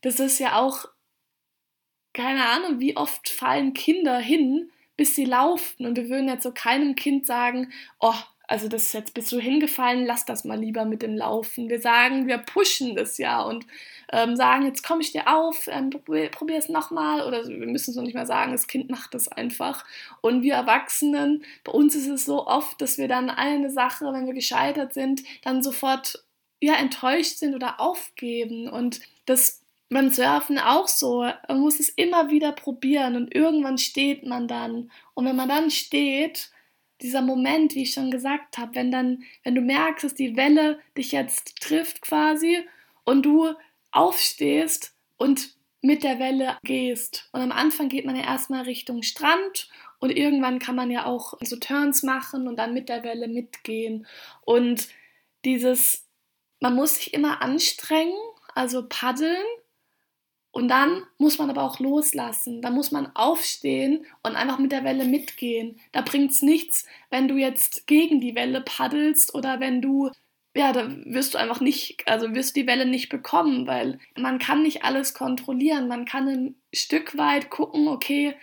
das 0.00 0.20
ist 0.20 0.38
ja 0.38 0.58
auch, 0.60 0.86
keine 2.12 2.46
Ahnung, 2.46 2.80
wie 2.80 2.96
oft 2.96 3.28
fallen 3.28 3.74
Kinder 3.74 4.18
hin, 4.18 4.70
bis 4.96 5.14
sie 5.14 5.24
laufen. 5.24 5.86
Und 5.86 5.96
wir 5.96 6.08
würden 6.08 6.28
jetzt 6.28 6.42
so 6.42 6.52
keinem 6.52 6.94
Kind 6.94 7.26
sagen, 7.26 7.72
oh, 8.00 8.14
also 8.52 8.68
das 8.68 8.82
ist 8.82 8.92
jetzt 8.92 9.14
bist 9.14 9.32
du 9.32 9.38
hingefallen, 9.38 10.04
lass 10.04 10.26
das 10.26 10.44
mal 10.44 10.60
lieber 10.60 10.84
mit 10.84 11.00
dem 11.00 11.16
Laufen. 11.16 11.70
Wir 11.70 11.80
sagen, 11.80 12.26
wir 12.26 12.36
pushen 12.36 12.94
das 12.94 13.16
ja 13.16 13.40
und 13.40 13.66
ähm, 14.12 14.36
sagen, 14.36 14.66
jetzt 14.66 14.86
komme 14.86 15.00
ich 15.00 15.10
dir 15.10 15.26
auf, 15.26 15.68
ähm, 15.68 15.88
probier, 15.88 16.28
probier 16.28 16.58
es 16.58 16.68
nochmal. 16.68 17.26
Oder 17.26 17.48
wir 17.48 17.66
müssen 17.66 17.92
es 17.92 17.96
noch 17.96 18.02
nicht 18.02 18.14
mal 18.14 18.26
sagen, 18.26 18.52
das 18.52 18.66
Kind 18.66 18.90
macht 18.90 19.14
das 19.14 19.28
einfach. 19.28 19.86
Und 20.20 20.42
wir 20.42 20.52
Erwachsenen, 20.52 21.44
bei 21.64 21.72
uns 21.72 21.94
ist 21.94 22.08
es 22.08 22.26
so 22.26 22.46
oft, 22.46 22.78
dass 22.82 22.98
wir 22.98 23.08
dann 23.08 23.30
eine 23.30 23.70
Sache, 23.70 24.12
wenn 24.12 24.26
wir 24.26 24.34
gescheitert 24.34 24.92
sind, 24.92 25.22
dann 25.42 25.62
sofort 25.62 26.22
ja, 26.60 26.74
enttäuscht 26.74 27.38
sind 27.38 27.54
oder 27.54 27.80
aufgeben. 27.80 28.68
Und 28.68 29.00
das 29.24 29.62
beim 29.88 30.10
Surfen 30.10 30.58
auch 30.58 30.88
so. 30.88 31.22
Man 31.48 31.60
muss 31.60 31.80
es 31.80 31.88
immer 31.88 32.28
wieder 32.28 32.52
probieren 32.52 33.16
und 33.16 33.34
irgendwann 33.34 33.78
steht 33.78 34.26
man 34.26 34.46
dann. 34.46 34.90
Und 35.14 35.24
wenn 35.24 35.36
man 35.36 35.48
dann 35.48 35.70
steht, 35.70 36.50
dieser 37.02 37.22
Moment, 37.22 37.74
wie 37.74 37.82
ich 37.82 37.92
schon 37.92 38.10
gesagt 38.10 38.58
habe, 38.58 38.74
wenn 38.74 38.90
dann, 38.90 39.24
wenn 39.42 39.54
du 39.54 39.60
merkst, 39.60 40.04
dass 40.04 40.14
die 40.14 40.36
Welle 40.36 40.80
dich 40.96 41.12
jetzt 41.12 41.60
trifft 41.60 42.02
quasi 42.02 42.58
und 43.04 43.24
du 43.24 43.54
aufstehst 43.90 44.94
und 45.16 45.56
mit 45.82 46.04
der 46.04 46.18
Welle 46.18 46.56
gehst. 46.62 47.28
Und 47.32 47.40
am 47.40 47.52
Anfang 47.52 47.88
geht 47.88 48.04
man 48.04 48.16
ja 48.16 48.22
erstmal 48.22 48.62
Richtung 48.62 49.02
Strand 49.02 49.68
und 49.98 50.10
irgendwann 50.10 50.58
kann 50.58 50.76
man 50.76 50.90
ja 50.90 51.06
auch 51.06 51.34
so 51.42 51.56
Turns 51.56 52.02
machen 52.02 52.46
und 52.48 52.56
dann 52.56 52.72
mit 52.72 52.88
der 52.88 53.02
Welle 53.02 53.28
mitgehen. 53.28 54.06
Und 54.44 54.88
dieses, 55.44 56.06
man 56.60 56.74
muss 56.74 56.96
sich 56.96 57.14
immer 57.14 57.42
anstrengen, 57.42 58.16
also 58.54 58.86
paddeln, 58.88 59.44
und 60.52 60.68
dann 60.68 61.02
muss 61.16 61.38
man 61.38 61.48
aber 61.48 61.62
auch 61.62 61.80
loslassen. 61.80 62.60
Da 62.60 62.70
muss 62.70 62.92
man 62.92 63.10
aufstehen 63.16 64.04
und 64.22 64.36
einfach 64.36 64.58
mit 64.58 64.70
der 64.70 64.84
Welle 64.84 65.06
mitgehen. 65.06 65.80
Da 65.92 66.02
bringt 66.02 66.30
es 66.30 66.42
nichts, 66.42 66.86
wenn 67.10 67.26
du 67.26 67.36
jetzt 67.36 67.86
gegen 67.86 68.20
die 68.20 68.34
Welle 68.34 68.60
paddelst 68.60 69.34
oder 69.34 69.60
wenn 69.60 69.80
du, 69.80 70.10
ja, 70.54 70.74
da 70.74 70.90
wirst 71.06 71.32
du 71.32 71.38
einfach 71.38 71.60
nicht, 71.60 72.06
also 72.06 72.34
wirst 72.34 72.54
du 72.54 72.60
die 72.60 72.66
Welle 72.66 72.84
nicht 72.84 73.08
bekommen, 73.08 73.66
weil 73.66 73.98
man 74.14 74.38
kann 74.38 74.62
nicht 74.62 74.84
alles 74.84 75.14
kontrollieren. 75.14 75.88
Man 75.88 76.04
kann 76.04 76.28
ein 76.28 76.54
Stück 76.74 77.16
weit 77.16 77.48
gucken, 77.48 77.88
okay, 77.88 78.34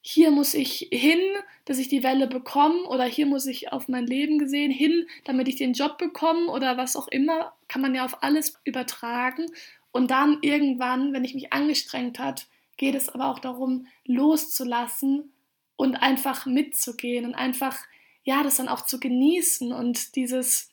hier 0.00 0.30
muss 0.30 0.54
ich 0.54 0.88
hin, 0.90 1.20
dass 1.66 1.76
ich 1.76 1.88
die 1.88 2.02
Welle 2.02 2.26
bekomme 2.26 2.84
oder 2.84 3.04
hier 3.04 3.26
muss 3.26 3.44
ich 3.44 3.70
auf 3.70 3.86
mein 3.86 4.06
Leben 4.06 4.38
gesehen 4.38 4.70
hin, 4.70 5.06
damit 5.24 5.46
ich 5.46 5.56
den 5.56 5.74
Job 5.74 5.98
bekomme 5.98 6.46
oder 6.46 6.78
was 6.78 6.96
auch 6.96 7.08
immer, 7.08 7.52
kann 7.68 7.82
man 7.82 7.94
ja 7.94 8.06
auf 8.06 8.22
alles 8.22 8.58
übertragen 8.64 9.44
und 9.92 10.10
dann 10.10 10.38
irgendwann, 10.42 11.12
wenn 11.12 11.24
ich 11.24 11.34
mich 11.34 11.52
angestrengt 11.52 12.18
hat, 12.18 12.46
geht 12.76 12.94
es 12.94 13.08
aber 13.08 13.28
auch 13.28 13.38
darum, 13.38 13.86
loszulassen 14.04 15.32
und 15.76 15.96
einfach 15.96 16.46
mitzugehen 16.46 17.24
und 17.26 17.34
einfach, 17.34 17.76
ja, 18.24 18.42
das 18.42 18.56
dann 18.56 18.68
auch 18.68 18.82
zu 18.82 19.00
genießen 19.00 19.72
und 19.72 20.16
dieses, 20.16 20.70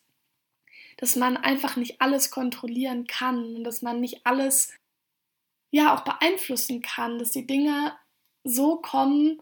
dass 0.97 1.15
man 1.15 1.37
einfach 1.37 1.75
nicht 1.75 2.01
alles 2.01 2.31
kontrollieren 2.31 3.07
kann 3.07 3.55
und 3.55 3.63
dass 3.63 3.81
man 3.81 3.99
nicht 3.99 4.25
alles, 4.25 4.73
ja, 5.71 5.93
auch 5.93 6.01
beeinflussen 6.01 6.81
kann, 6.81 7.19
dass 7.19 7.31
die 7.31 7.47
Dinge 7.47 7.93
so 8.43 8.77
kommen, 8.77 9.41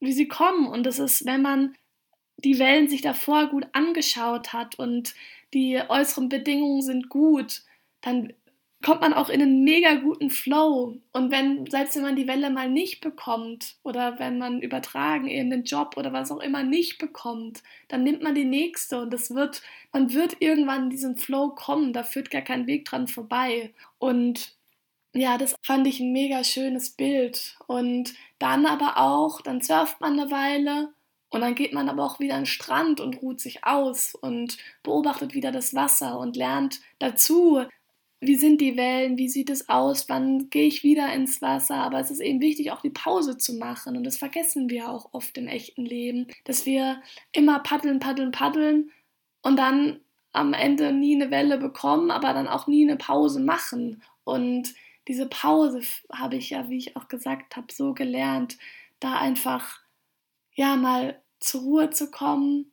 wie 0.00 0.12
sie 0.12 0.28
kommen. 0.28 0.66
Und 0.66 0.84
das 0.84 0.98
ist, 0.98 1.24
wenn 1.24 1.42
man 1.42 1.76
die 2.36 2.58
Wellen 2.58 2.88
sich 2.88 3.02
davor 3.02 3.46
gut 3.48 3.66
angeschaut 3.72 4.52
hat 4.52 4.78
und 4.78 5.14
die 5.52 5.80
äußeren 5.88 6.28
Bedingungen 6.28 6.82
sind 6.82 7.08
gut, 7.08 7.62
dann 8.00 8.32
kommt 8.82 9.02
man 9.02 9.12
auch 9.12 9.28
in 9.28 9.42
einen 9.42 9.62
mega 9.62 9.94
guten 9.94 10.30
Flow. 10.30 10.96
Und 11.12 11.30
wenn, 11.30 11.66
selbst 11.66 11.96
wenn 11.96 12.02
man 12.02 12.16
die 12.16 12.26
Welle 12.26 12.50
mal 12.50 12.70
nicht 12.70 13.00
bekommt 13.00 13.76
oder 13.82 14.18
wenn 14.18 14.38
man 14.38 14.60
übertragen 14.60 15.28
eben 15.28 15.50
den 15.50 15.64
Job 15.64 15.96
oder 15.96 16.12
was 16.12 16.30
auch 16.30 16.40
immer 16.40 16.62
nicht 16.62 16.98
bekommt, 16.98 17.62
dann 17.88 18.04
nimmt 18.04 18.22
man 18.22 18.34
die 18.34 18.44
nächste 18.44 19.00
und 19.02 19.12
es 19.12 19.34
wird, 19.34 19.62
man 19.92 20.12
wird 20.14 20.36
irgendwann 20.40 20.84
in 20.84 20.90
diesen 20.90 21.16
Flow 21.16 21.50
kommen, 21.50 21.92
da 21.92 22.04
führt 22.04 22.30
gar 22.30 22.42
kein 22.42 22.66
Weg 22.66 22.86
dran 22.86 23.06
vorbei. 23.06 23.74
Und 23.98 24.56
ja, 25.14 25.38
das 25.38 25.56
fand 25.62 25.86
ich 25.86 26.00
ein 26.00 26.12
mega 26.12 26.44
schönes 26.44 26.90
Bild. 26.90 27.56
Und 27.66 28.14
dann 28.38 28.64
aber 28.66 28.96
auch, 28.98 29.40
dann 29.42 29.60
surft 29.60 30.00
man 30.00 30.18
eine 30.18 30.30
Weile 30.30 30.94
und 31.30 31.42
dann 31.42 31.54
geht 31.54 31.72
man 31.72 31.88
aber 31.88 32.04
auch 32.04 32.18
wieder 32.20 32.34
an 32.34 32.42
den 32.42 32.46
Strand 32.46 33.00
und 33.00 33.22
ruht 33.22 33.40
sich 33.40 33.64
aus 33.64 34.14
und 34.14 34.58
beobachtet 34.82 35.34
wieder 35.34 35.52
das 35.52 35.74
Wasser 35.74 36.18
und 36.18 36.36
lernt 36.36 36.80
dazu, 36.98 37.64
wie 38.20 38.36
sind 38.36 38.60
die 38.60 38.76
Wellen, 38.76 39.16
wie 39.16 39.28
sieht 39.28 39.48
es 39.48 39.68
aus, 39.70 40.08
wann 40.08 40.50
gehe 40.50 40.66
ich 40.66 40.82
wieder 40.82 41.12
ins 41.12 41.40
Wasser. 41.40 41.76
Aber 41.76 42.00
es 42.00 42.10
ist 42.10 42.20
eben 42.20 42.40
wichtig, 42.40 42.70
auch 42.70 42.82
die 42.82 42.90
Pause 42.90 43.38
zu 43.38 43.54
machen. 43.54 43.96
Und 43.96 44.04
das 44.04 44.18
vergessen 44.18 44.68
wir 44.68 44.90
auch 44.90 45.08
oft 45.12 45.38
im 45.38 45.48
echten 45.48 45.86
Leben, 45.86 46.26
dass 46.44 46.66
wir 46.66 47.00
immer 47.32 47.60
paddeln, 47.60 47.98
paddeln, 47.98 48.30
paddeln 48.30 48.90
und 49.42 49.58
dann 49.58 50.00
am 50.32 50.52
Ende 50.52 50.92
nie 50.92 51.14
eine 51.16 51.30
Welle 51.30 51.58
bekommen, 51.58 52.10
aber 52.10 52.34
dann 52.34 52.46
auch 52.46 52.66
nie 52.66 52.88
eine 52.88 52.98
Pause 52.98 53.40
machen. 53.40 54.02
Und 54.24 54.74
diese 55.08 55.26
Pause 55.26 55.80
habe 56.12 56.36
ich 56.36 56.50
ja, 56.50 56.68
wie 56.68 56.76
ich 56.76 56.96
auch 56.96 57.08
gesagt 57.08 57.56
habe, 57.56 57.72
so 57.72 57.94
gelernt, 57.94 58.58
da 59.00 59.18
einfach 59.18 59.80
ja 60.54 60.76
mal 60.76 61.20
zur 61.40 61.62
Ruhe 61.62 61.90
zu 61.90 62.10
kommen, 62.10 62.70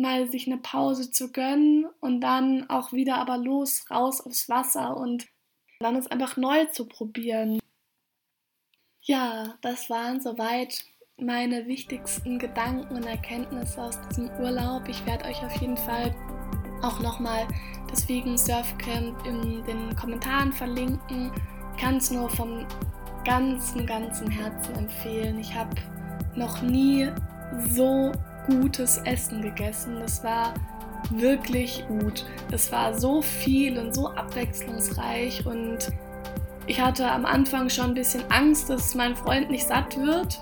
mal 0.00 0.30
sich 0.30 0.46
eine 0.46 0.58
Pause 0.58 1.10
zu 1.10 1.30
gönnen 1.30 1.86
und 2.00 2.20
dann 2.20 2.68
auch 2.68 2.92
wieder 2.92 3.16
aber 3.16 3.38
los, 3.38 3.84
raus 3.90 4.20
aufs 4.20 4.48
Wasser 4.48 4.96
und 4.96 5.28
dann 5.80 5.96
es 5.96 6.06
einfach 6.08 6.36
neu 6.36 6.66
zu 6.66 6.86
probieren. 6.86 7.60
Ja, 9.02 9.56
das 9.62 9.88
waren 9.88 10.20
soweit 10.20 10.84
meine 11.16 11.66
wichtigsten 11.66 12.38
Gedanken 12.38 12.96
und 12.96 13.04
Erkenntnisse 13.04 13.82
aus 13.82 13.98
diesem 14.08 14.30
Urlaub. 14.40 14.88
Ich 14.88 15.04
werde 15.06 15.26
euch 15.26 15.44
auf 15.44 15.54
jeden 15.60 15.76
Fall 15.76 16.14
auch 16.82 17.00
nochmal 17.00 17.46
das 17.88 18.08
Vegan 18.08 18.38
Surfcamp 18.38 19.26
in 19.26 19.64
den 19.64 19.94
Kommentaren 19.96 20.52
verlinken. 20.52 21.32
Ich 21.74 21.82
kann 21.82 21.96
es 21.96 22.10
nur 22.10 22.28
vom 22.30 22.66
ganzen, 23.24 23.86
ganzen 23.86 24.30
Herzen 24.30 24.74
empfehlen. 24.74 25.38
Ich 25.38 25.54
habe 25.54 25.74
noch 26.36 26.62
nie 26.62 27.08
so 27.68 28.12
gutes 28.46 28.98
Essen 28.98 29.42
gegessen. 29.42 29.98
Das 30.00 30.22
war 30.24 30.54
wirklich 31.10 31.84
gut. 31.88 32.24
Es 32.50 32.70
war 32.70 32.98
so 32.98 33.22
viel 33.22 33.78
und 33.78 33.94
so 33.94 34.08
abwechslungsreich 34.08 35.46
und 35.46 35.90
ich 36.66 36.80
hatte 36.80 37.10
am 37.10 37.24
Anfang 37.24 37.68
schon 37.68 37.86
ein 37.86 37.94
bisschen 37.94 38.22
Angst, 38.30 38.70
dass 38.70 38.94
mein 38.94 39.16
Freund 39.16 39.50
nicht 39.50 39.66
satt 39.66 39.96
wird. 39.96 40.40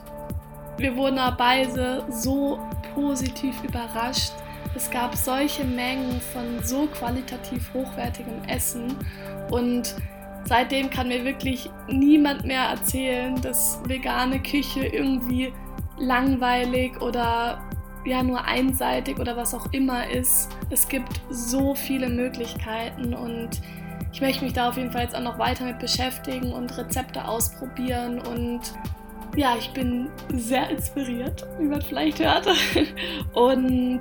Wir 0.77 0.97
wurden 0.97 1.19
aber 1.19 1.37
beide 1.37 2.05
so 2.11 2.61
positiv 2.95 3.55
überrascht. 3.65 4.33
Es 4.75 4.91
gab 4.91 5.17
solche 5.17 5.65
Mengen 5.65 6.21
von 6.21 6.63
so 6.63 6.87
qualitativ 6.87 7.73
hochwertigem 7.73 8.45
Essen 8.47 8.95
und 9.51 9.97
seitdem 10.45 10.91
kann 10.91 11.09
mir 11.09 11.25
wirklich 11.25 11.71
niemand 11.89 12.45
mehr 12.45 12.63
erzählen, 12.63 13.41
dass 13.41 13.81
vegane 13.87 14.41
Küche 14.41 14.87
irgendwie 14.87 15.53
langweilig 15.99 17.01
oder 17.01 17.61
ja 18.09 18.23
nur 18.23 18.45
einseitig 18.45 19.19
oder 19.19 19.37
was 19.37 19.55
auch 19.55 19.73
immer 19.73 20.09
ist. 20.11 20.51
Es 20.71 20.89
gibt 20.89 21.21
so 21.31 21.75
viele 21.75 22.09
Möglichkeiten 22.09 23.15
und 23.15 23.61
ich 24.13 24.21
möchte 24.21 24.45
mich 24.45 24.53
da 24.53 24.69
auf 24.69 24.77
jeden 24.77 24.91
Fall 24.91 25.03
jetzt 25.03 25.15
auch 25.15 25.23
noch 25.23 25.39
weiter 25.39 25.65
mit 25.65 25.79
beschäftigen 25.79 26.53
und 26.53 26.77
Rezepte 26.77 27.27
ausprobieren 27.27 28.21
und 28.21 28.61
ja, 29.37 29.55
ich 29.59 29.71
bin 29.71 30.09
sehr 30.35 30.69
inspiriert, 30.71 31.47
wie 31.59 31.67
man 31.67 31.83
vielleicht 31.83 32.19
hört. 32.19 32.49
Und 33.35 34.01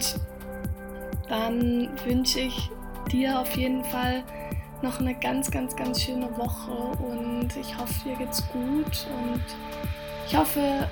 dann 1.28 1.90
wünsche 2.06 2.40
ich 2.40 2.72
dir 3.12 3.40
auf 3.40 3.56
jeden 3.56 3.84
Fall 3.84 4.24
noch 4.82 5.00
eine 5.00 5.14
ganz, 5.16 5.52
ganz, 5.52 5.76
ganz 5.76 6.02
schöne 6.02 6.30
Woche 6.38 6.72
und 6.72 7.50
ich 7.60 7.78
hoffe, 7.78 7.94
dir 8.06 8.16
geht's 8.16 8.48
gut 8.50 9.08
und 9.20 9.42
ich 10.28 10.38
hoffe, 10.38 10.88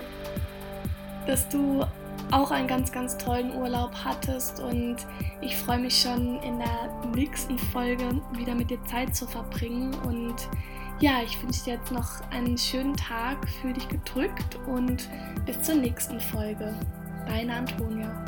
dass 1.27 1.47
du 1.49 1.85
auch 2.32 2.51
einen 2.51 2.67
ganz, 2.67 2.91
ganz 2.91 3.17
tollen 3.17 3.56
Urlaub 3.56 3.91
hattest 4.04 4.60
und 4.60 4.97
ich 5.41 5.56
freue 5.56 5.80
mich 5.80 5.99
schon 6.01 6.41
in 6.41 6.60
der 6.60 7.10
nächsten 7.15 7.58
Folge 7.58 8.21
wieder 8.34 8.56
mit 8.56 8.69
dir 8.69 8.84
Zeit 8.86 9.15
zu 9.15 9.25
verbringen 9.28 9.93
und 10.06 10.36
ja, 10.99 11.21
ich 11.23 11.41
wünsche 11.43 11.65
dir 11.65 11.73
jetzt 11.73 11.91
noch 11.91 12.21
einen 12.32 12.58
schönen 12.58 12.95
Tag, 12.95 13.49
fühl 13.62 13.73
dich 13.73 13.88
gedrückt 13.89 14.58
und 14.65 15.10
bis 15.45 15.62
zur 15.62 15.75
nächsten 15.75 16.19
Folge. 16.19 16.73
Deine 17.28 17.56
Antonia. 17.56 18.25